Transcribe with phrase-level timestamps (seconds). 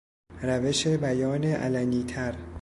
[0.41, 2.35] روش بیان علنیتر